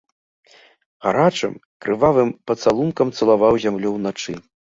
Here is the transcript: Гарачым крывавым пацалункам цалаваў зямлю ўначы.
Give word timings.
Гарачым 1.05 1.53
крывавым 1.87 2.29
пацалункам 2.53 3.07
цалаваў 3.19 3.53
зямлю 3.69 3.89
ўначы. 4.01 4.33